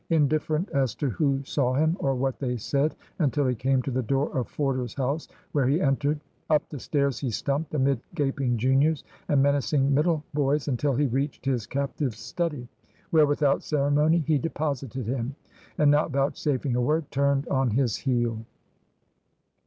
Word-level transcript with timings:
Indifferent 0.09 0.67
as 0.71 0.95
to 0.95 1.11
who 1.11 1.43
saw 1.43 1.75
him 1.75 1.95
or 1.99 2.15
what 2.15 2.39
they 2.39 2.57
said, 2.57 2.95
until 3.19 3.45
he 3.45 3.53
came 3.53 3.83
to 3.83 3.91
the 3.91 4.01
door 4.01 4.35
of 4.35 4.47
Forder's 4.47 4.95
house, 4.95 5.27
where 5.51 5.67
he 5.67 5.79
entered. 5.79 6.19
Up 6.49 6.67
the 6.69 6.79
stairs 6.79 7.19
he 7.19 7.29
stumped 7.29 7.75
amid 7.75 7.99
gaping 8.15 8.57
juniors 8.57 9.03
and 9.27 9.43
menacing 9.43 9.93
middle, 9.93 10.23
boys 10.33 10.67
until 10.67 10.95
he 10.95 11.05
reached 11.05 11.45
his 11.45 11.67
captive's 11.67 12.17
study; 12.17 12.67
where 13.11 13.27
without 13.27 13.61
ceremony 13.61 14.23
he 14.25 14.39
deposited 14.39 15.05
him, 15.05 15.35
and, 15.77 15.91
not 15.91 16.09
vouchsafing 16.09 16.75
a 16.75 16.81
word, 16.81 17.11
turned 17.11 17.47
on 17.49 17.69
his 17.69 17.97
heel. 17.97 18.39